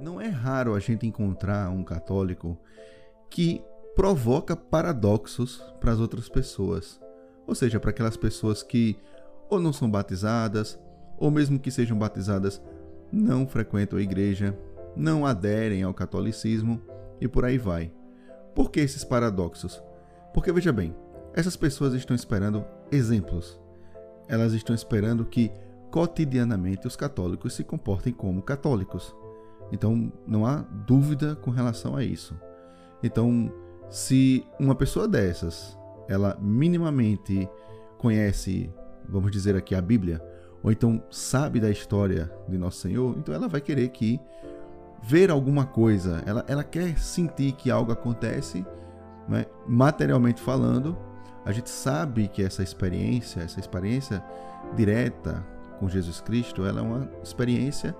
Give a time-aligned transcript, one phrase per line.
[0.00, 2.58] não é raro a gente encontrar um católico
[3.30, 3.62] que
[3.94, 7.00] provoca paradoxos para as outras pessoas.
[7.46, 8.96] Ou seja, para aquelas pessoas que
[9.50, 10.78] ou não são batizadas,
[11.16, 12.62] ou mesmo que sejam batizadas,
[13.10, 14.56] não frequentam a igreja,
[14.94, 16.80] não aderem ao catolicismo
[17.20, 17.90] e por aí vai.
[18.54, 19.82] Por que esses paradoxos?
[20.34, 20.94] Porque veja bem,
[21.34, 23.60] essas pessoas estão esperando exemplos.
[24.28, 25.50] Elas estão esperando que
[25.90, 29.14] cotidianamente os católicos se comportem como católicos.
[29.72, 32.34] Então não há dúvida com relação a isso.
[33.02, 33.52] Então,
[33.90, 37.48] se uma pessoa dessas, ela minimamente
[37.96, 38.72] conhece,
[39.08, 40.22] vamos dizer aqui a Bíblia,
[40.62, 44.20] ou então sabe da história de Nosso Senhor, então ela vai querer que
[45.02, 48.66] ver alguma coisa, ela, ela quer sentir que algo acontece,
[49.28, 49.46] né?
[49.66, 50.96] materialmente falando,
[51.44, 54.22] a gente sabe que essa experiência, essa experiência
[54.76, 55.46] direta
[55.78, 57.96] com Jesus Cristo, ela é uma experiência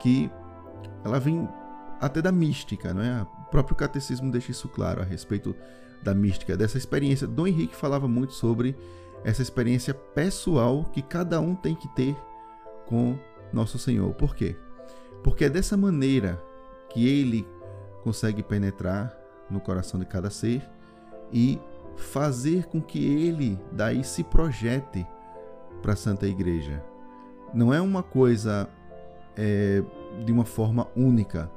[0.00, 0.30] que
[1.04, 1.48] ela vem
[2.00, 3.22] até da mística, não é?
[3.22, 5.54] O próprio catecismo deixa isso claro a respeito
[6.02, 7.26] da mística, dessa experiência.
[7.26, 8.76] Dom Henrique falava muito sobre
[9.22, 12.16] essa experiência pessoal que cada um tem que ter
[12.86, 13.18] com
[13.52, 14.14] Nosso Senhor.
[14.14, 14.56] Por quê?
[15.22, 16.42] Porque é dessa maneira
[16.88, 17.46] que ele
[18.02, 19.14] consegue penetrar
[19.50, 20.66] no coração de cada ser
[21.32, 21.60] e
[21.96, 25.06] fazer com que ele daí se projete
[25.82, 26.82] para a Santa Igreja.
[27.52, 28.68] Não é uma coisa
[29.36, 29.82] é,
[30.24, 31.50] de uma forma única.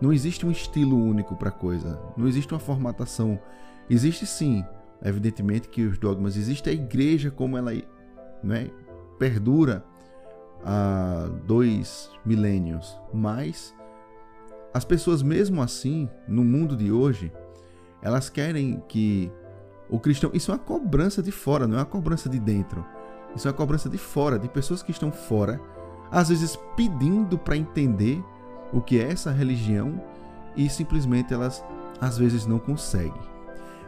[0.00, 2.00] Não existe um estilo único para coisa.
[2.16, 3.38] Não existe uma formatação.
[3.88, 4.64] Existe sim,
[5.02, 6.36] evidentemente, que os dogmas.
[6.36, 7.72] Existe a igreja como ela
[8.42, 8.70] né,
[9.18, 9.84] perdura
[10.64, 12.98] há dois milênios.
[13.12, 13.74] Mas
[14.72, 17.32] as pessoas, mesmo assim, no mundo de hoje,
[18.00, 19.30] elas querem que
[19.88, 20.30] o cristão.
[20.32, 22.84] Isso é uma cobrança de fora, não é uma cobrança de dentro.
[23.34, 25.60] Isso é uma cobrança de fora, de pessoas que estão fora,
[26.10, 28.22] às vezes pedindo para entender
[28.72, 30.00] o que é essa religião
[30.56, 31.64] e simplesmente elas
[32.00, 33.30] às vezes não conseguem.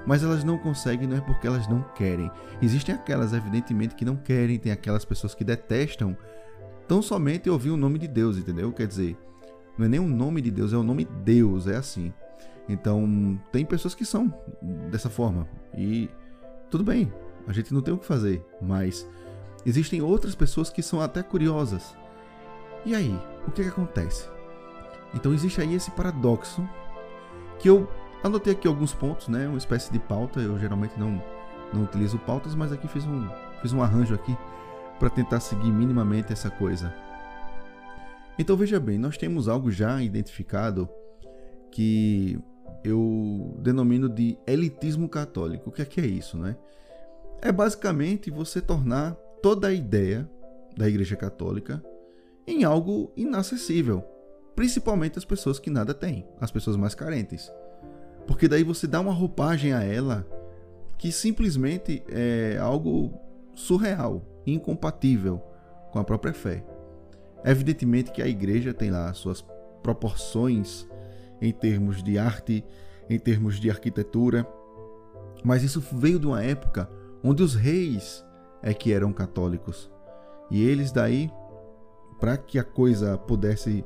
[0.06, 2.30] Mas elas não conseguem não é porque elas não querem.
[2.60, 6.16] Existem aquelas, evidentemente, que não querem, tem aquelas pessoas que detestam
[6.88, 8.72] tão somente ouvir o nome de Deus, entendeu?
[8.72, 9.16] Quer dizer,
[9.78, 12.12] não é nem o nome de Deus, é o nome Deus, é assim.
[12.68, 14.32] Então, tem pessoas que são
[14.90, 15.48] dessa forma.
[15.76, 16.10] E
[16.70, 17.12] tudo bem,
[17.46, 19.08] a gente não tem o que fazer, mas
[19.64, 21.96] existem outras pessoas que são até curiosas.
[22.84, 24.28] E aí, o que, que acontece?
[25.14, 26.66] Então existe aí esse paradoxo
[27.58, 27.88] que eu
[28.22, 29.46] anotei aqui alguns pontos, né?
[29.46, 30.40] Uma espécie de pauta.
[30.40, 31.22] Eu geralmente não,
[31.72, 33.28] não utilizo pautas, mas aqui fiz um,
[33.60, 34.36] fiz um arranjo aqui
[34.98, 36.92] para tentar seguir minimamente essa coisa.
[38.38, 40.88] Então veja bem, nós temos algo já identificado
[41.70, 42.38] que
[42.82, 45.70] eu denomino de elitismo católico.
[45.70, 46.56] O que é que é isso, né?
[47.40, 50.28] É basicamente você tornar toda a ideia
[50.76, 51.82] da Igreja Católica
[52.46, 54.04] em algo inacessível,
[54.54, 57.52] principalmente as pessoas que nada têm, as pessoas mais carentes.
[58.26, 60.26] Porque daí você dá uma roupagem a ela
[60.98, 63.12] que simplesmente é algo
[63.54, 65.42] surreal, incompatível
[65.90, 66.64] com a própria fé.
[67.44, 69.44] Evidentemente que a igreja tem lá suas
[69.82, 70.86] proporções
[71.40, 72.64] em termos de arte,
[73.10, 74.46] em termos de arquitetura,
[75.42, 76.88] mas isso veio de uma época
[77.22, 78.24] onde os reis
[78.62, 79.90] é que eram católicos.
[80.50, 81.30] E eles daí,
[82.22, 83.84] para que a coisa pudesse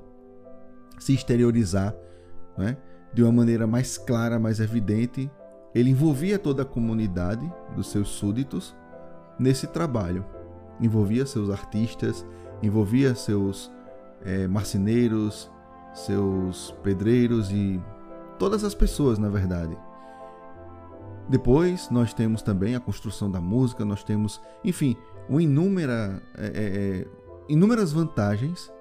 [0.98, 1.96] se exteriorizar,
[2.58, 2.76] né,
[3.14, 5.30] de uma maneira mais clara, mais evidente,
[5.74, 8.76] ele envolvia toda a comunidade dos seus súditos
[9.38, 10.22] nesse trabalho.
[10.78, 12.26] Envolvia seus artistas,
[12.62, 13.72] envolvia seus
[14.22, 15.50] é, marceneiros,
[15.94, 17.82] seus pedreiros e
[18.38, 19.78] todas as pessoas, na verdade.
[21.26, 24.94] Depois nós temos também a construção da música, nós temos, enfim,
[25.26, 28.72] uma inúmera, é, é, é, inúmeras vantagens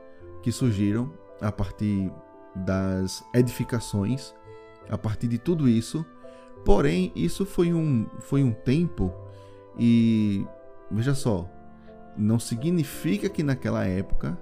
[0.41, 1.11] que surgiram
[1.41, 2.11] a partir
[2.55, 4.33] das edificações,
[4.89, 6.05] a partir de tudo isso.
[6.63, 9.13] Porém, isso foi um, foi um tempo
[9.77, 10.45] e
[10.89, 11.49] veja só,
[12.17, 14.37] não significa que naquela época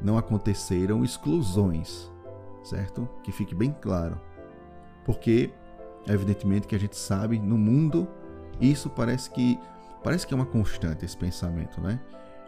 [0.00, 2.10] não aconteceram exclusões,
[2.64, 3.08] certo?
[3.22, 4.20] Que fique bem claro.
[5.04, 5.52] Porque
[6.06, 8.08] evidentemente que a gente sabe no mundo
[8.60, 9.58] isso parece que
[10.02, 12.00] parece que é uma constante esse pensamento, né?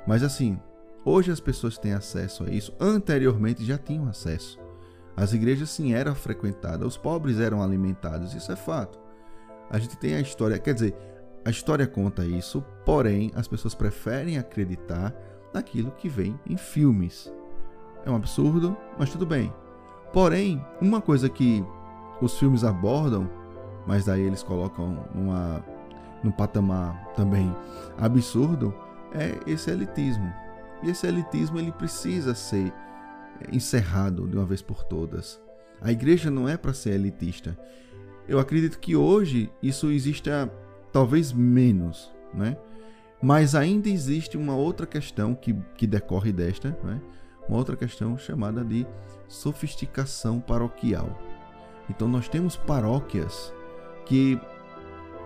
[0.07, 0.59] Mas assim,
[1.05, 4.59] hoje as pessoas têm acesso a isso, anteriormente já tinham acesso.
[5.17, 8.99] As igrejas sim eram frequentadas, os pobres eram alimentados, isso é fato.
[9.69, 10.97] A gente tem a história, quer dizer,
[11.45, 15.15] a história conta isso, porém as pessoas preferem acreditar
[15.53, 17.33] naquilo que vem em filmes.
[18.05, 19.53] É um absurdo, mas tudo bem.
[20.13, 21.65] Porém, uma coisa que
[22.21, 23.29] os filmes abordam,
[23.87, 25.65] mas daí eles colocam numa,
[26.23, 27.55] num patamar também
[27.99, 28.75] absurdo,
[29.13, 30.33] é esse elitismo.
[30.83, 32.73] E esse elitismo ele precisa ser
[33.53, 35.41] encerrado de uma vez por todas.
[35.81, 37.59] A igreja não é para ser elitista.
[38.29, 40.51] Eu acredito que hoje isso exista
[40.93, 42.57] talvez menos, né?
[43.23, 47.01] Mas ainda existe uma outra questão que, que decorre desta, né?
[47.47, 48.87] uma outra questão chamada de
[49.29, 51.19] sofisticação paroquial.
[51.89, 53.53] Então nós temos paróquias
[54.07, 54.41] que,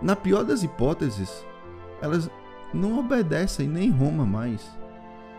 [0.02, 1.44] na pior das hipóteses,
[2.00, 2.28] elas
[2.72, 4.66] não obedecem nem Roma mais,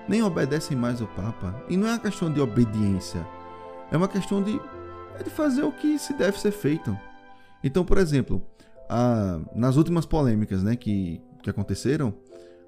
[0.07, 1.55] nem obedecem mais o Papa.
[1.69, 3.25] E não é uma questão de obediência,
[3.91, 4.59] é uma questão de,
[5.19, 6.97] é de fazer o que se deve ser feito.
[7.63, 8.41] Então, por exemplo,
[8.89, 12.13] a, nas últimas polêmicas né, que, que aconteceram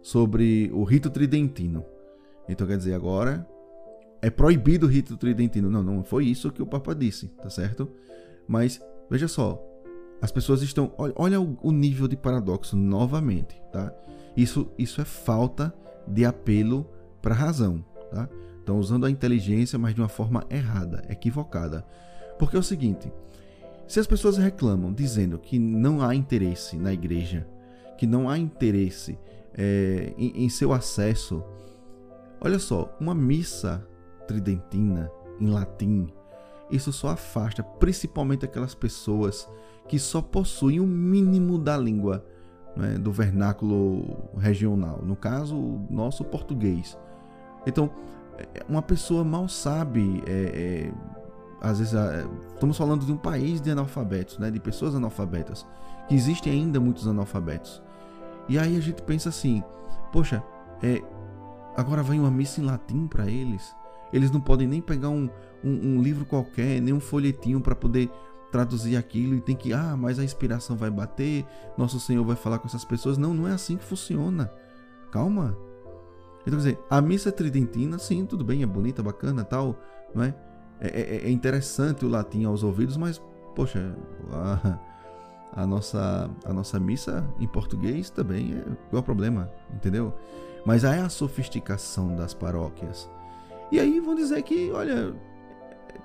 [0.01, 1.85] sobre o rito tridentino.
[2.47, 3.47] Então, quer dizer, agora
[4.21, 5.69] é proibido o rito tridentino.
[5.69, 7.89] Não, não foi isso que o Papa disse, tá certo?
[8.47, 9.61] Mas veja só,
[10.21, 10.91] as pessoas estão.
[10.97, 13.93] Olha o nível de paradoxo novamente, tá?
[14.35, 15.73] Isso, isso é falta
[16.07, 16.89] de apelo
[17.27, 18.29] para a razão, tá?
[18.59, 21.85] Estão usando a inteligência, mas de uma forma errada, equivocada.
[22.39, 23.11] Porque é o seguinte:
[23.85, 27.45] se as pessoas reclamam dizendo que não há interesse na igreja,
[27.97, 29.19] que não há interesse
[29.53, 31.43] é, em, em seu acesso,
[32.39, 33.85] olha só, uma missa
[34.25, 36.07] tridentina em latim,
[36.71, 39.49] isso só afasta principalmente aquelas pessoas
[39.89, 42.25] que só possuem o um mínimo da língua
[42.73, 45.57] né, do vernáculo regional, no caso,
[45.89, 46.97] nosso português.
[47.67, 47.89] Então,
[48.37, 50.93] é, uma pessoa mal sabe, é, é,
[51.61, 55.65] às vezes, é, estamos falando de um país de analfabetos, né, de pessoas analfabetas,
[56.07, 57.83] que existem ainda muitos analfabetos.
[58.47, 59.61] E aí a gente pensa assim,
[60.11, 60.41] poxa,
[60.81, 61.01] é,
[61.75, 63.75] agora vem uma missa em latim para eles.
[64.13, 65.29] Eles não podem nem pegar um,
[65.61, 68.09] um, um livro qualquer, nem um folhetinho para poder
[68.49, 71.45] traduzir aquilo e tem que, ah, mas a inspiração vai bater,
[71.77, 73.17] nosso Senhor vai falar com essas pessoas.
[73.17, 74.49] Não, não é assim que funciona.
[75.11, 75.66] Calma.
[76.47, 79.75] Então, quer dizer, a missa tridentina, sim, tudo bem, é bonita, bacana tal,
[80.15, 80.33] não é?
[80.79, 83.21] É, é, é interessante o latim aos ouvidos, mas,
[83.53, 83.93] poxa,
[84.31, 84.79] a,
[85.51, 90.13] a, nossa, a nossa missa em português também é é o problema, entendeu?
[90.65, 93.09] Mas aí é a sofisticação das paróquias.
[93.69, 95.13] E aí vão dizer que, olha,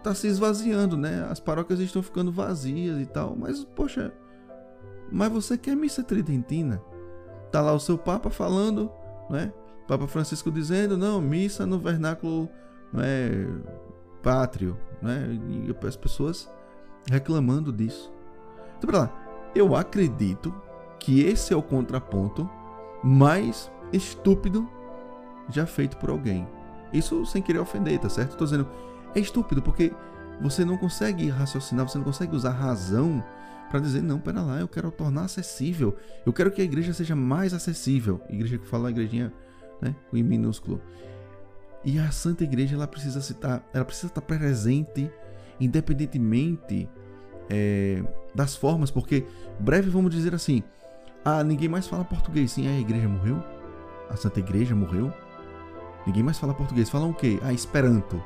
[0.02, 1.24] tá se esvaziando, né?
[1.30, 3.36] As paróquias estão ficando vazias e tal.
[3.36, 4.12] Mas, poxa,
[5.08, 6.82] mas você quer missa tridentina?
[7.52, 8.90] Tá lá o seu Papa falando,
[9.30, 9.52] né?
[9.86, 12.48] Papa Francisco dizendo, não, missa no vernáculo
[12.92, 13.46] né,
[14.22, 15.38] pátrio, né?
[15.48, 16.48] E as pessoas
[17.10, 18.12] reclamando disso.
[18.78, 20.54] Então, pra lá, eu acredito
[20.98, 22.48] que esse é o contraponto
[23.02, 24.68] mais estúpido
[25.48, 26.46] já feito por alguém.
[26.92, 28.36] Isso sem querer ofender, tá certo?
[28.36, 28.68] Tô dizendo,
[29.14, 29.92] é estúpido porque
[30.40, 33.22] você não consegue raciocinar, você não consegue usar razão
[33.70, 35.96] para dizer, não, pera lá, eu quero tornar acessível.
[36.26, 38.20] Eu quero que a igreja seja mais acessível.
[38.28, 39.32] Igreja que fala igrejinha,
[39.82, 40.80] né, com I minúsculo.
[41.84, 45.10] E a Santa Igreja, ela precisa estar, ela precisa estar presente,
[45.60, 46.88] independentemente
[47.50, 48.02] é,
[48.34, 49.26] das formas, porque
[49.58, 50.62] breve vamos dizer assim,
[51.24, 53.42] ah, ninguém mais fala português, sim, a igreja morreu,
[54.08, 55.12] a Santa Igreja morreu,
[56.06, 56.90] Ninguém mais fala português.
[56.90, 57.38] Falam o quê?
[57.42, 58.22] Ah, Esperanto.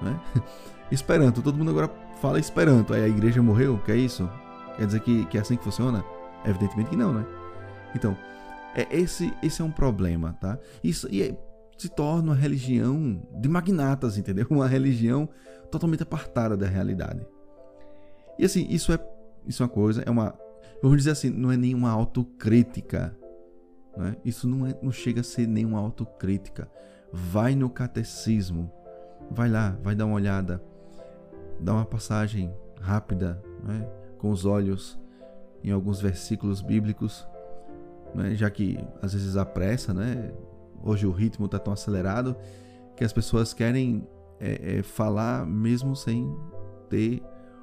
[0.00, 0.18] Né?
[0.90, 1.42] Esperanto.
[1.42, 2.94] Todo mundo agora fala Esperanto.
[2.94, 3.78] Aí a igreja morreu?
[3.84, 4.28] Que é isso?
[4.76, 6.04] Quer dizer que, que é assim que funciona?
[6.44, 7.26] Evidentemente que não, né?
[7.94, 8.16] Então,
[8.74, 10.58] é, esse, esse é um problema, tá?
[10.82, 11.36] Isso e é,
[11.76, 14.46] se torna uma religião de magnatas, entendeu?
[14.50, 15.28] Uma religião
[15.70, 17.26] totalmente apartada da realidade.
[18.38, 18.98] E assim, isso é,
[19.46, 20.34] isso é uma coisa, é uma.
[20.82, 23.16] Vamos dizer assim, não é nenhuma autocrítica.
[23.96, 24.16] Né?
[24.24, 26.68] Isso não, é, não chega a ser nenhuma autocrítica
[27.12, 28.70] vai no catecismo,
[29.30, 30.62] vai lá, vai dar uma olhada,
[31.58, 34.98] dá uma passagem rápida, né, com os olhos
[35.62, 37.26] em alguns versículos bíblicos,
[38.14, 40.32] né, já que às vezes a pressa, né,
[40.82, 42.36] hoje o ritmo está tão acelerado
[42.96, 44.06] que as pessoas querem
[44.38, 46.34] é, é, falar mesmo sem
[46.88, 47.22] ter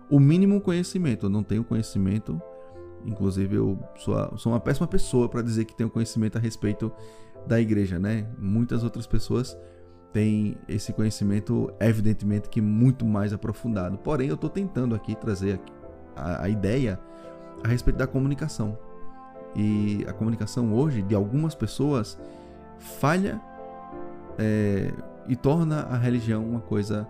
[0.09, 1.25] o mínimo conhecimento.
[1.25, 2.41] Eu não tenho conhecimento,
[3.05, 6.91] inclusive eu sou, sou uma péssima pessoa para dizer que tenho conhecimento a respeito
[7.45, 8.27] da igreja, né?
[8.37, 9.57] Muitas outras pessoas
[10.11, 13.97] têm esse conhecimento, evidentemente, que muito mais aprofundado.
[13.97, 15.59] Porém, eu estou tentando aqui trazer
[16.15, 16.99] a, a ideia
[17.63, 18.77] a respeito da comunicação.
[19.57, 22.17] E a comunicação hoje, de algumas pessoas,
[22.77, 23.41] falha
[24.37, 24.93] é,
[25.27, 27.07] e torna a religião uma coisa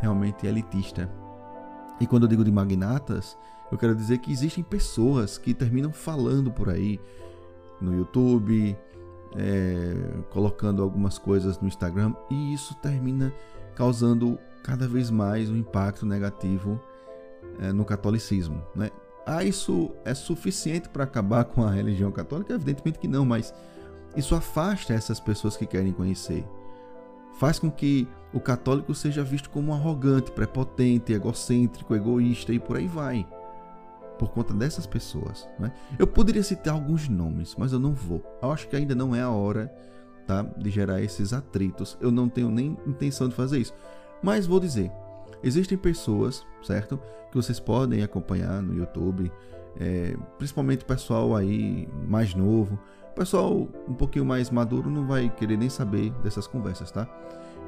[0.00, 1.10] realmente elitista.
[2.00, 3.36] E quando eu digo de magnatas,
[3.72, 7.00] eu quero dizer que existem pessoas que terminam falando por aí
[7.80, 8.76] no YouTube,
[9.36, 9.94] é,
[10.30, 13.32] colocando algumas coisas no Instagram e isso termina
[13.74, 16.80] causando cada vez mais um impacto negativo
[17.58, 18.62] é, no catolicismo.
[18.74, 18.90] Né?
[19.30, 22.54] Ah, isso é suficiente para acabar com a religião católica?
[22.54, 23.52] Evidentemente que não, mas
[24.16, 26.46] isso afasta essas pessoas que querem conhecer.
[27.34, 32.86] faz com que o católico seja visto como arrogante, prepotente, egocêntrico, egoísta e por aí
[32.88, 33.28] vai.
[34.18, 35.46] Por conta dessas pessoas.
[35.58, 35.72] Né?
[35.98, 38.24] Eu poderia citar alguns nomes, mas eu não vou.
[38.42, 39.70] Eu acho que ainda não é a hora
[40.26, 41.98] tá, de gerar esses atritos.
[42.00, 43.74] Eu não tenho nem intenção de fazer isso.
[44.22, 44.90] Mas vou dizer:
[45.42, 47.00] existem pessoas, certo?
[47.30, 49.30] Que vocês podem acompanhar no YouTube,
[49.78, 52.78] é, principalmente o pessoal aí mais novo.
[53.10, 57.08] O pessoal um pouquinho mais maduro não vai querer nem saber dessas conversas, tá?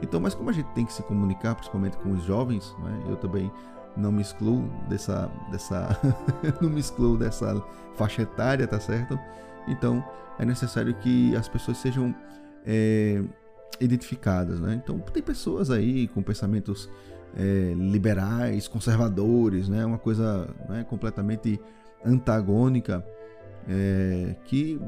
[0.03, 3.05] Então, mas como a gente tem que se comunicar, principalmente com os jovens, né?
[3.09, 3.51] eu também
[3.97, 5.99] não me excluo dessa, dessa
[6.61, 7.63] não me excluo dessa
[7.97, 9.19] faixa etária, tá certo?
[9.69, 10.03] Então,
[10.39, 12.15] é necessário que as pessoas sejam
[12.65, 13.23] é,
[13.81, 14.81] identificadas, né?
[14.83, 16.89] Então, tem pessoas aí com pensamentos
[17.37, 19.85] é, liberais, conservadores, né?
[19.85, 21.61] Uma coisa né, completamente
[22.05, 23.05] antagônica
[23.69, 24.81] é, que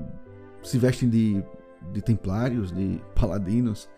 [0.62, 1.42] se vestem de,
[1.92, 3.88] de templários, de paladinos,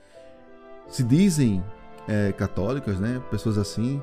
[0.88, 1.64] se dizem
[2.08, 3.22] é, católicas, né?
[3.30, 4.00] Pessoas assim,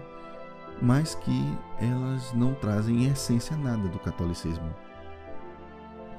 [0.82, 4.74] mas que elas não trazem em essência nada do catolicismo.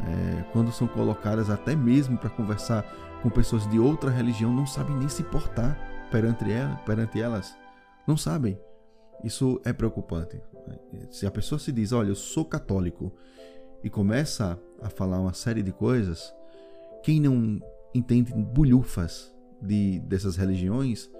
[0.04, 2.84] É, quando são colocadas até mesmo para conversar
[3.22, 5.78] com pessoas de outra religião, não sabem nem se portar
[6.10, 7.56] perante, ela, perante elas.
[8.06, 8.58] Não sabem.
[9.24, 10.40] Isso é preocupante.
[11.10, 13.12] Se a pessoa se diz, olha, eu sou católico,
[13.82, 16.32] e começa a falar uma série de coisas,
[17.02, 17.60] quem não
[17.94, 21.10] entende bulhufas de, dessas religiões,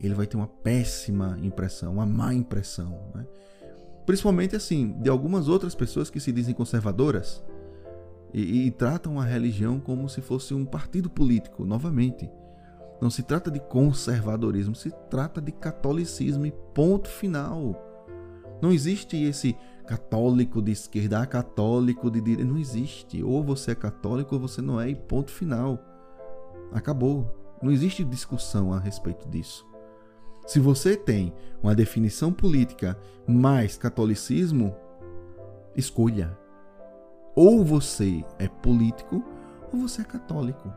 [0.00, 3.10] ele vai ter uma péssima impressão, uma má impressão.
[3.14, 3.26] Né?
[4.04, 7.44] Principalmente assim, de algumas outras pessoas que se dizem conservadoras
[8.32, 12.30] e, e tratam a religião como se fosse um partido político, novamente.
[13.00, 17.74] Não se trata de conservadorismo, se trata de catolicismo e ponto final.
[18.60, 22.50] Não existe esse católico de esquerda, ah, católico de direita.
[22.50, 23.22] Não existe.
[23.22, 25.78] Ou você é católico ou você não é, e ponto final.
[26.72, 27.30] Acabou.
[27.62, 29.66] Não existe discussão a respeito disso.
[30.46, 34.74] Se você tem uma definição política mais catolicismo,
[35.74, 36.36] escolha.
[37.34, 39.22] Ou você é político
[39.72, 40.68] ou você é católico.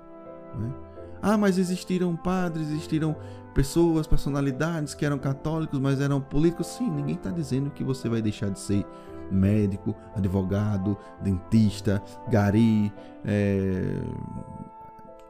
[0.58, 0.74] Né?
[1.22, 3.16] Ah, mas existiram padres, existiram
[3.54, 6.68] pessoas, personalidades que eram católicos, mas eram políticos.
[6.68, 8.86] Sim, ninguém está dizendo que você vai deixar de ser
[9.32, 12.92] médico, advogado, dentista, gari,
[13.26, 14.02] é...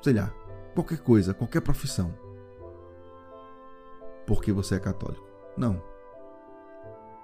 [0.02, 0.32] sei lá,
[0.74, 2.14] qualquer coisa, qualquer profissão,
[4.26, 5.28] porque você é católico.
[5.58, 5.82] Não.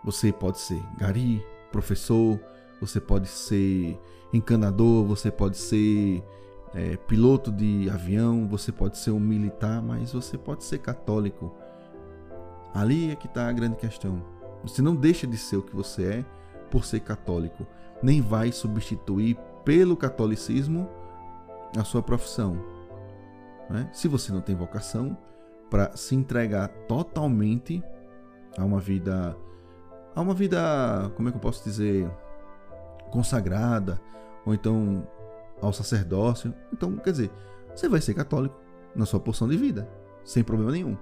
[0.03, 2.39] Você pode ser gari, professor,
[2.79, 4.00] você pode ser
[4.34, 6.24] encanador, você pode ser
[6.75, 11.55] é, piloto de avião, você pode ser um militar, mas você pode ser católico.
[12.74, 14.22] Ali é que está a grande questão.
[14.62, 16.25] Você não deixa de ser o que você é
[16.70, 17.65] por ser católico,
[18.03, 20.89] nem vai substituir pelo catolicismo
[21.77, 22.62] a sua profissão.
[23.70, 23.89] Né?
[23.94, 25.17] Se você não tem vocação
[25.70, 27.82] para se entregar totalmente
[28.58, 29.36] a uma vida,
[30.13, 32.10] a uma vida, como é que eu posso dizer,
[33.12, 34.00] consagrada,
[34.46, 35.08] ou então
[35.62, 36.53] ao sacerdócio.
[36.71, 37.31] Então, quer dizer,
[37.74, 38.55] você vai ser católico
[38.95, 39.89] na sua porção de vida,
[40.24, 40.97] sem problema nenhum.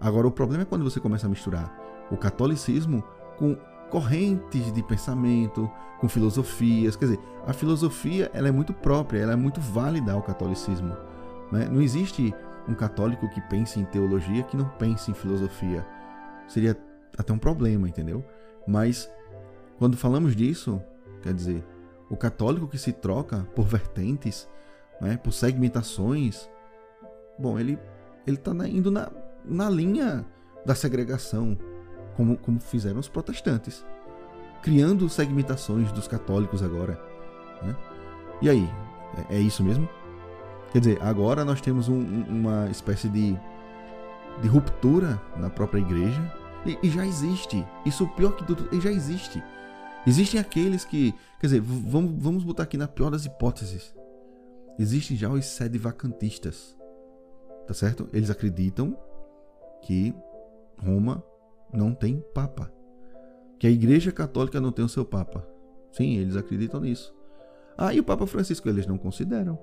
[0.00, 1.74] Agora, o problema é quando você começa a misturar
[2.10, 3.02] o catolicismo
[3.38, 3.56] com
[3.90, 5.70] correntes de pensamento,
[6.00, 6.96] com filosofias.
[6.96, 10.96] Quer dizer, a filosofia ela é muito própria, ela é muito válida ao catolicismo.
[11.52, 11.68] Né?
[11.70, 12.34] Não existe
[12.68, 15.86] um católico que pense em teologia que não pense em filosofia.
[16.48, 16.76] Seria
[17.16, 18.24] até um problema, entendeu?
[18.66, 19.10] Mas
[19.78, 20.82] quando falamos disso,
[21.22, 21.64] quer dizer,
[22.14, 24.48] o católico que se troca por vertentes,
[25.00, 26.48] né, por segmentações,
[27.38, 27.78] bom, ele
[28.26, 29.10] ele está indo na,
[29.44, 30.24] na linha
[30.64, 31.58] da segregação,
[32.16, 33.84] como, como fizeram os protestantes,
[34.62, 36.98] criando segmentações dos católicos agora.
[37.62, 37.76] Né?
[38.40, 38.70] E aí,
[39.28, 39.86] é, é, isso mesmo?
[40.72, 43.38] Quer dizer, agora nós temos um, uma espécie de,
[44.40, 46.32] de ruptura na própria igreja
[46.64, 47.64] e, e já existe.
[47.84, 49.42] Isso pior que tudo, já existe.
[50.06, 53.94] Existem aqueles que, quer dizer, vamos, vamos botar aqui na pior das hipóteses.
[54.78, 56.76] Existem já os sede-vacantistas.
[57.66, 58.08] Tá certo?
[58.12, 58.98] Eles acreditam
[59.82, 60.14] que
[60.78, 61.24] Roma
[61.72, 62.70] não tem papa.
[63.58, 65.46] Que a Igreja Católica não tem o seu papa.
[65.92, 67.14] Sim, eles acreditam nisso.
[67.78, 69.58] Ah, e o Papa Francisco eles não consideram.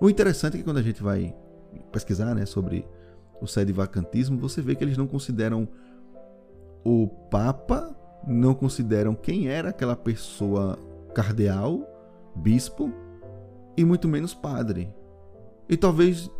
[0.00, 1.34] O interessante é que quando a gente vai
[1.90, 2.86] pesquisar né, sobre
[3.40, 5.68] o sede-vacantismo, você vê que eles não consideram
[6.84, 10.78] o Papa não consideram quem era aquela pessoa
[11.14, 11.86] cardeal,
[12.34, 12.92] bispo
[13.76, 14.92] e muito menos padre.
[15.68, 16.30] E talvez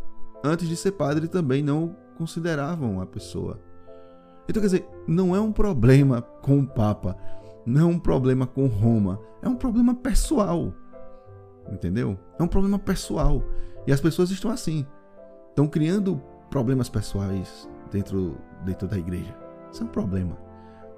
[0.44, 3.60] antes de ser padre também não consideravam a pessoa.
[4.48, 7.16] Então quer dizer, não é um problema com o Papa,
[7.64, 10.72] não é um problema com Roma, é um problema pessoal.
[11.70, 12.18] Entendeu?
[12.38, 13.42] É um problema pessoal.
[13.86, 14.86] E as pessoas estão assim.
[15.48, 19.34] Estão criando problemas pessoais dentro, dentro da igreja.
[19.72, 20.43] Isso é um problema.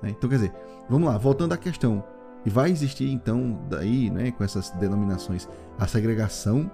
[0.02, 0.10] Né?
[0.10, 0.54] Então, quer dizer,
[0.88, 2.04] vamos lá, voltando à questão.
[2.44, 5.48] E vai existir, então, daí, né, com essas denominações,
[5.78, 6.70] a segregação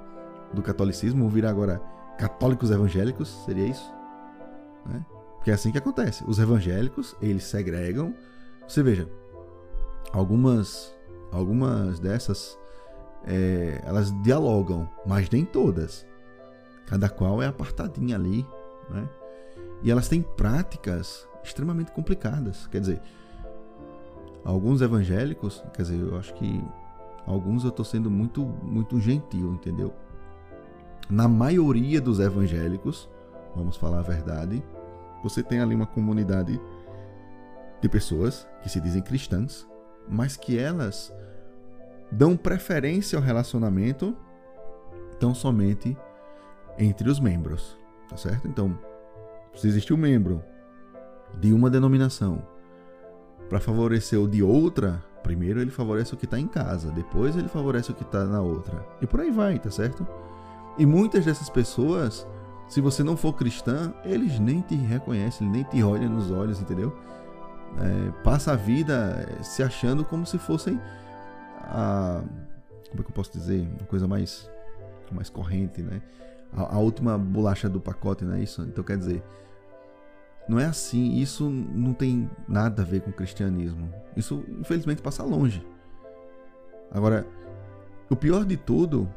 [0.53, 1.81] do catolicismo, vão virar agora
[2.19, 3.91] católicos evangélicos, seria isso?
[4.87, 5.05] Né?
[5.37, 6.23] Porque é assim que acontece.
[6.27, 8.15] Os evangélicos, eles segregam.
[8.69, 9.09] Você veja,
[10.13, 10.95] algumas,
[11.33, 12.59] algumas dessas,
[13.25, 16.07] é, elas dialogam, mas nem todas.
[16.87, 18.47] Cada qual é apartadinha ali,
[18.91, 19.09] né?
[19.83, 22.67] E elas têm práticas extremamente complicadas.
[22.67, 23.01] Quer dizer,
[24.45, 26.63] alguns evangélicos, quer dizer, eu acho que
[27.27, 29.93] alguns eu estou sendo muito, muito gentil, entendeu?
[31.09, 33.09] Na maioria dos evangélicos,
[33.55, 34.63] vamos falar a verdade,
[35.23, 36.61] você tem ali uma comunidade
[37.81, 39.67] de pessoas que se dizem cristãs,
[40.09, 41.13] mas que elas
[42.11, 44.17] dão preferência ao relacionamento
[45.19, 45.97] tão somente
[46.79, 48.49] entre os membros, tá certo?
[48.49, 48.77] Então,
[49.55, 50.43] se existe um membro
[51.41, 52.43] de uma denominação
[53.49, 57.49] para favorecer o de outra, primeiro ele favorece o que está em casa, depois ele
[57.49, 58.85] favorece o que está na outra.
[59.01, 60.07] E por aí vai, tá certo?
[60.79, 62.27] E muitas dessas pessoas,
[62.67, 66.97] se você não for cristã, eles nem te reconhecem, nem te olham nos olhos, entendeu?
[67.79, 70.81] É, passa a vida é, se achando como se fossem
[71.63, 72.23] a.
[72.91, 73.67] Como é que eu posso dizer?
[73.79, 74.51] Uma coisa mais,
[75.11, 76.03] mais corrente, né?
[76.55, 78.63] A, a última bolacha do pacote, não é isso?
[78.63, 79.23] Então quer dizer,
[80.49, 83.93] não é assim, isso não tem nada a ver com o cristianismo.
[84.17, 85.65] Isso, infelizmente, passa longe.
[86.91, 87.27] Agora,
[88.11, 89.09] o pior de tudo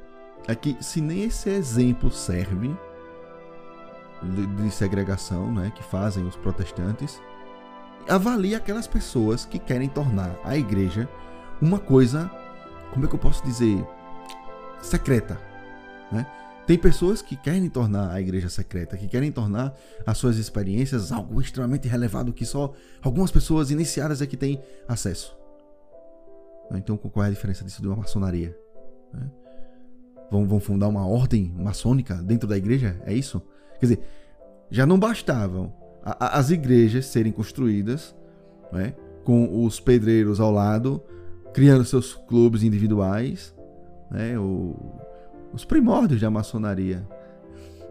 [0.47, 2.75] é que se nem esse exemplo serve
[4.23, 7.21] de, segregação, né, que fazem os protestantes,
[8.07, 11.09] avalie aquelas pessoas que querem tornar a igreja
[11.61, 12.29] uma coisa,
[12.93, 13.85] como é que eu posso dizer,
[14.81, 15.39] secreta,
[16.11, 16.25] né?
[16.65, 19.73] Tem pessoas que querem tornar a igreja secreta, que querem tornar
[20.05, 22.73] as suas experiências algo extremamente relevado que só
[23.03, 25.37] algumas pessoas iniciadas é que têm acesso.
[26.73, 28.57] Então, qual é a diferença disso de uma maçonaria?
[29.13, 29.29] Né?
[30.31, 32.99] Vão, vão fundar uma ordem maçônica dentro da igreja?
[33.05, 33.39] É isso?
[33.79, 33.99] Quer dizer,
[34.71, 35.71] já não bastavam
[36.03, 38.15] as igrejas serem construídas
[38.71, 41.01] né, com os pedreiros ao lado,
[41.53, 43.55] criando seus clubes individuais,
[44.11, 44.75] né, o,
[45.55, 47.07] os primórdios da maçonaria.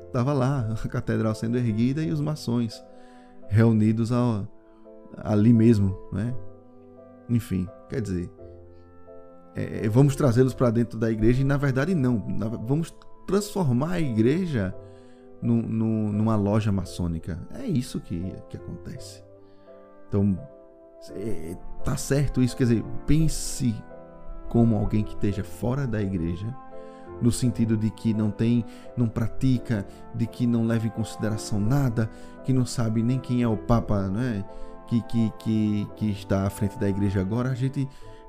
[0.06, 2.84] Estava lá a catedral sendo erguida e os maçons
[3.48, 4.46] reunidos ao,
[5.16, 6.34] ali mesmo, né?
[7.28, 8.30] Enfim, quer dizer,
[9.56, 12.18] é, é vamos trazê-los para dentro da igreja e na verdade não,
[12.64, 12.94] vamos
[13.26, 14.74] transformar a igreja
[15.42, 17.38] numa loja maçônica.
[17.54, 19.22] É isso que, que acontece.
[20.08, 20.38] Então,
[21.12, 23.74] é, tá certo isso, quer dizer, pense
[24.48, 26.46] como alguém que esteja fora da igreja
[27.20, 28.64] no sentido de que não tem,
[28.96, 32.10] não pratica, de que não leva em consideração nada,
[32.44, 34.44] que não sabe nem quem é o Papa, né?
[34.86, 37.88] Que, que, que, que está à frente da igreja agora, a gente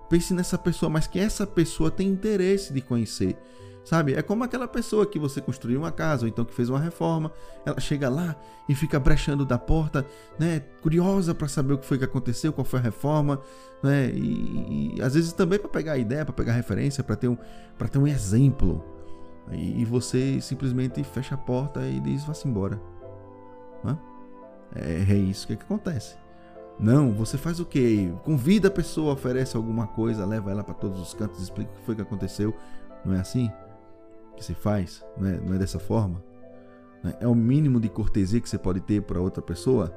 [0.09, 3.37] pense nessa pessoa, mas que essa pessoa tem interesse de conhecer.
[3.85, 4.15] Sabe?
[4.15, 7.31] É como aquela pessoa que você construiu uma casa, ou então que fez uma reforma,
[7.63, 8.35] ela chega lá
[8.67, 10.03] e fica brechando da porta,
[10.39, 10.61] né?
[10.81, 13.39] Curiosa para saber o que foi que aconteceu, qual foi a reforma,
[13.83, 14.09] né?
[14.09, 17.37] E, e às vezes também para pegar ideia, para pegar referência, para ter um
[17.77, 18.83] para ter um exemplo.
[19.51, 22.81] E, e, você simplesmente fecha a porta e diz vá-se embora.
[24.75, 26.15] É, é isso que, é que acontece.
[26.79, 28.11] Não, você faz o quê?
[28.23, 31.85] Convida a pessoa, oferece alguma coisa, leva ela para todos os cantos, explica o que
[31.85, 32.53] foi que aconteceu.
[33.05, 33.49] Não é assim?
[34.35, 36.23] que se faz, não é, não é dessa forma.
[37.03, 37.15] Né?
[37.19, 39.93] É o mínimo de cortesia que você pode ter para outra pessoa,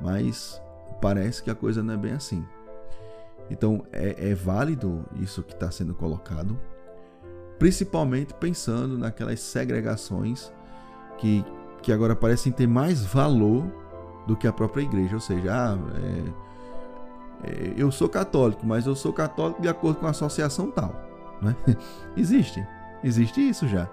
[0.00, 0.60] mas
[1.00, 2.44] parece que a coisa não é bem assim.
[3.50, 6.58] Então é, é válido isso que está sendo colocado,
[7.58, 10.52] principalmente pensando naquelas segregações
[11.18, 11.44] que,
[11.82, 13.64] que agora parecem ter mais valor
[14.26, 15.14] do que a própria igreja.
[15.14, 15.78] Ou seja, ah,
[17.44, 20.94] é, é, eu sou católico, mas eu sou católico de acordo com a associação tal.
[21.40, 21.54] Né?
[22.16, 22.66] Existe.
[23.02, 23.88] Existe isso já.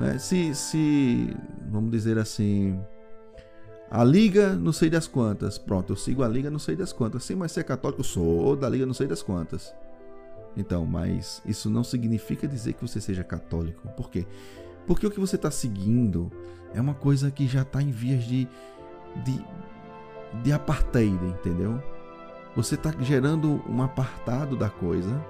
[0.00, 0.18] Né?
[0.18, 1.36] Se, se,
[1.70, 2.78] vamos dizer assim,
[3.90, 5.58] a Liga não sei das quantas.
[5.58, 7.24] Pronto, eu sigo a Liga não sei das quantas.
[7.24, 9.74] Sim, mas ser católico, eu sou da Liga não sei das quantas.
[10.56, 13.86] Então, mas isso não significa dizer que você seja católico.
[13.88, 14.26] Por quê?
[14.86, 16.30] Porque o que você está seguindo
[16.72, 18.48] é uma coisa que já está em vias de,
[19.24, 19.44] de,
[20.42, 21.82] de apartheid, entendeu?
[22.54, 25.22] Você está gerando um apartado da coisa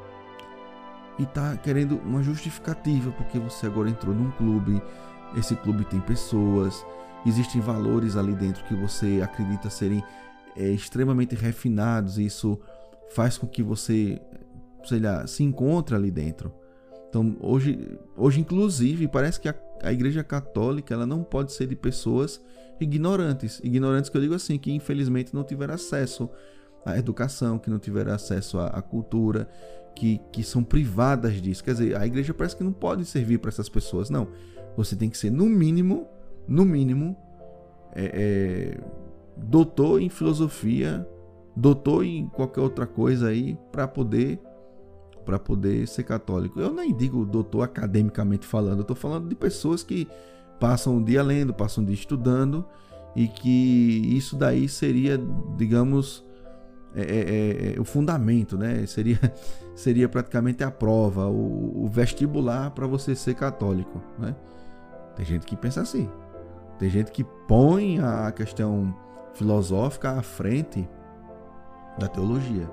[1.18, 4.80] e tá querendo uma justificativa porque você agora entrou num clube,
[5.36, 6.84] esse clube tem pessoas,
[7.26, 10.04] existem valores ali dentro que você acredita serem
[10.56, 12.60] é, extremamente refinados e isso
[13.14, 14.20] faz com que você,
[14.84, 16.52] sei lá, se encontre ali dentro.
[17.08, 21.76] Então, hoje, hoje inclusive, parece que a, a Igreja Católica ela não pode ser de
[21.76, 22.40] pessoas
[22.80, 23.60] ignorantes.
[23.62, 26.28] Ignorantes que eu digo assim, que infelizmente não tiveram acesso
[26.84, 29.48] à educação, que não tiveram acesso à, à cultura,
[29.94, 31.64] que, que são privadas disso.
[31.64, 34.10] Quer dizer, a igreja parece que não pode servir para essas pessoas.
[34.10, 34.28] Não.
[34.76, 36.06] Você tem que ser, no mínimo,
[36.46, 37.16] no mínimo,
[37.94, 38.80] é, é,
[39.36, 41.06] doutor em filosofia,
[41.56, 44.38] doutor em qualquer outra coisa aí, para poder
[45.26, 46.60] para poder ser católico.
[46.60, 50.08] Eu nem digo doutor academicamente falando, eu estou falando de pessoas que
[50.58, 52.64] passam o dia lendo, passam o dia estudando
[53.14, 55.20] e que isso daí seria,
[55.56, 56.24] digamos,
[56.94, 58.84] é, é, é, é o fundamento, né?
[58.88, 59.18] Seria,
[59.74, 64.34] seria praticamente a prova, o, o vestibular para você ser católico, né?
[65.14, 66.08] Tem gente que pensa assim.
[66.78, 68.94] Tem gente que põe a questão
[69.34, 70.88] filosófica à frente
[71.98, 72.70] da teologia,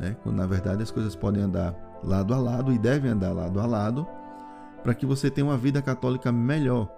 [0.00, 0.16] né?
[0.22, 3.66] Quando na verdade as coisas podem andar lado a lado e devem andar lado a
[3.66, 4.08] lado
[4.82, 6.88] para que você tenha uma vida católica melhor,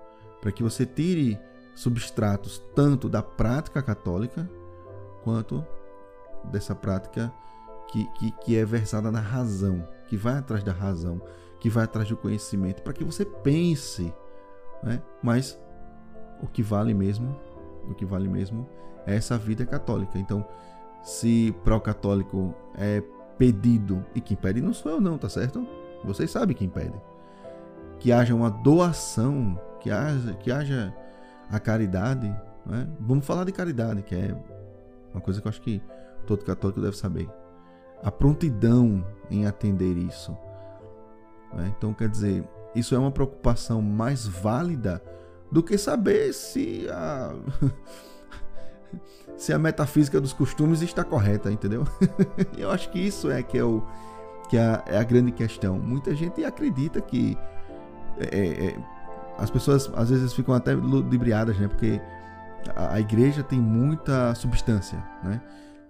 [0.40, 1.38] para que você tire
[1.74, 4.48] substratos tanto da prática católica
[5.24, 5.66] quanto
[6.44, 7.32] dessa prática
[7.88, 11.20] que, que, que é versada na razão, que vai atrás da razão,
[11.60, 14.14] que vai atrás do conhecimento, para que você pense.
[14.82, 15.02] Né?
[15.22, 15.58] Mas
[16.40, 17.36] o que vale mesmo,
[17.88, 18.68] o que vale mesmo
[19.06, 20.18] é essa vida católica.
[20.18, 20.46] Então,
[21.02, 23.02] se para o católico é
[23.38, 25.66] pedido, e quem pede não sou eu não, tá certo?
[26.04, 26.94] Vocês sabem quem pede.
[27.98, 30.94] Que haja uma doação, que haja, que haja
[31.50, 32.28] a caridade.
[32.64, 32.88] Né?
[33.00, 34.36] Vamos falar de caridade, que é
[35.12, 35.82] uma coisa que eu acho que
[36.26, 37.28] todo católico deve saber.
[38.02, 40.36] A prontidão em atender isso.
[41.52, 41.72] Né?
[41.76, 45.02] Então, quer dizer, isso é uma preocupação mais válida
[45.50, 47.34] do que saber se a.
[49.36, 51.84] se a metafísica dos costumes está correta, entendeu?
[52.56, 53.82] eu acho que isso é que é, o,
[54.48, 55.78] que é, é a grande questão.
[55.78, 57.36] Muita gente acredita que
[58.18, 58.76] é, é, é,
[59.38, 61.68] as pessoas às vezes ficam até ludibriadas, né?
[61.68, 62.00] Porque
[62.74, 65.40] a, a igreja tem muita substância, né?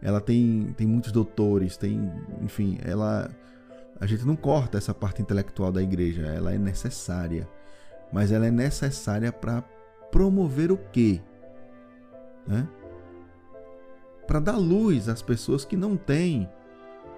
[0.02, 2.10] ela tem, tem muitos doutores, tem,
[2.40, 3.30] enfim, ela
[4.02, 7.48] a gente não corta essa parte intelectual da igreja, ela é necessária.
[8.12, 9.62] Mas ela é necessária para
[10.10, 11.20] promover o quê?
[12.44, 12.66] Né?
[14.32, 16.48] Para dar luz às pessoas que não têm.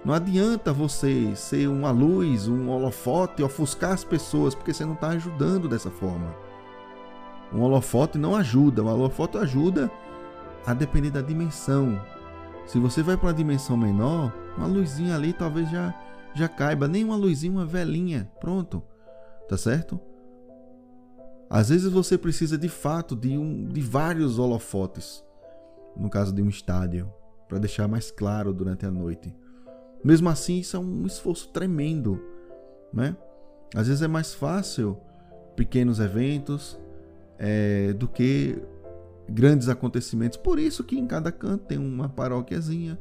[0.03, 5.07] Não adianta você ser uma luz, um holofote, ofuscar as pessoas, porque você não está
[5.11, 6.35] ajudando dessa forma.
[7.53, 9.89] Um holofote não ajuda, um holofote ajuda
[10.65, 11.97] a depender da dimensão,
[12.65, 15.95] se você vai para uma dimensão menor, uma luzinha ali talvez já
[16.33, 18.83] já caiba, nem uma luzinha, uma velinha, pronto.
[19.47, 19.97] Tá certo?
[21.49, 25.23] Às vezes você precisa de fato de um de vários holofotes,
[25.95, 27.11] no caso de um estádio,
[27.47, 29.33] para deixar mais claro durante a noite.
[30.03, 32.21] Mesmo assim, isso é um esforço tremendo,
[32.93, 33.15] né?
[33.73, 34.97] Às vezes é mais fácil
[35.55, 36.79] pequenos eventos
[37.37, 38.61] é, do que
[39.27, 40.37] grandes acontecimentos.
[40.37, 42.99] Por isso que em cada canto tem uma paróquiazinha,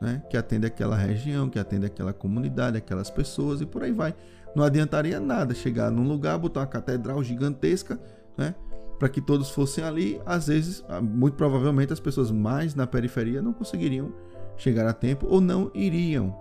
[0.00, 4.14] né, que atende aquela região, que atende aquela comunidade, aquelas pessoas e por aí vai.
[4.54, 8.00] Não adiantaria nada chegar num lugar, botar uma catedral gigantesca,
[8.36, 8.54] né,
[9.00, 10.20] para que todos fossem ali.
[10.26, 14.12] Às vezes, ah, muito provavelmente, as pessoas mais na periferia não conseguiriam
[14.58, 16.36] chegar a tempo ou não iriam.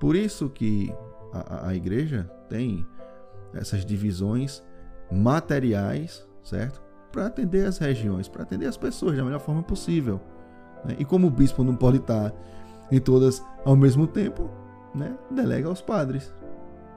[0.00, 0.92] Por isso que
[1.30, 2.86] a, a igreja tem
[3.52, 4.62] essas divisões
[5.12, 6.82] materiais, certo?
[7.12, 10.20] para atender as regiões, para atender as pessoas da melhor forma possível.
[10.84, 10.96] Né?
[10.98, 12.32] E como o bispo não pode estar
[12.90, 14.48] em todas ao mesmo tempo,
[14.94, 15.18] né?
[15.30, 16.32] delega aos padres.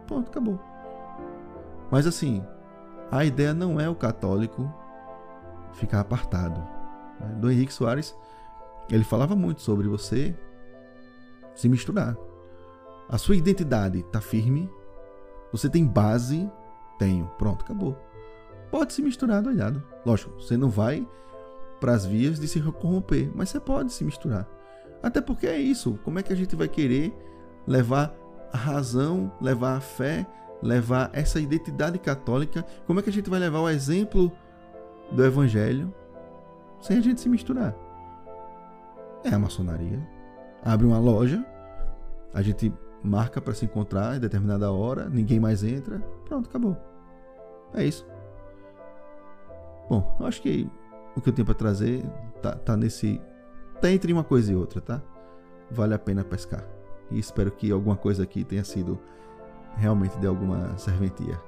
[0.08, 0.60] Pronto, acabou.
[1.92, 2.44] Mas assim,
[3.12, 4.72] a ideia não é o católico
[5.74, 6.60] ficar apartado.
[7.20, 7.36] Né?
[7.40, 8.16] Dom Henrique Soares,
[8.90, 10.36] ele falava muito sobre você
[11.56, 12.16] se misturar.
[13.10, 14.70] A sua identidade está firme,
[15.52, 16.50] você tem base,
[16.98, 17.98] tenho, pronto, acabou
[18.74, 19.84] pode se misturar doidado.
[20.04, 21.08] Lógico, você não vai
[21.80, 24.50] para as vias de se corromper, mas você pode se misturar.
[25.04, 26.00] Até porque é isso.
[26.04, 27.14] Como é que a gente vai querer
[27.68, 28.12] levar
[28.52, 30.26] a razão, levar a fé,
[30.60, 32.66] levar essa identidade católica?
[32.88, 34.32] Como é que a gente vai levar o exemplo
[35.14, 35.94] do evangelho
[36.82, 37.76] sem a gente se misturar?
[39.24, 40.00] É a maçonaria.
[40.64, 41.46] Abre uma loja,
[42.34, 42.74] a gente
[43.04, 46.78] marca para se encontrar em determinada hora, ninguém mais entra, pronto, acabou.
[47.74, 48.06] É isso.
[49.90, 50.70] Bom, eu acho que
[51.16, 52.04] o que eu tenho para trazer
[52.42, 53.22] tá, tá nesse.
[53.82, 55.02] tá entre uma coisa e outra, tá?
[55.70, 56.64] Vale a pena pescar.
[57.12, 59.00] E espero que alguma coisa aqui tenha sido
[59.76, 61.40] realmente de alguma serventia.